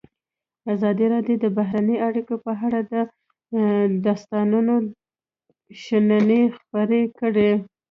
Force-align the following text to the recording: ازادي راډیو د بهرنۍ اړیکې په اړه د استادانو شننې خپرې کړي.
ازادي 0.73 1.05
راډیو 1.13 1.35
د 1.43 1.45
بهرنۍ 1.57 1.97
اړیکې 2.07 2.35
په 2.45 2.51
اړه 2.65 2.79
د 2.91 4.05
استادانو 4.15 4.75
شننې 5.83 6.41
خپرې 6.57 7.01
کړي. 7.19 7.51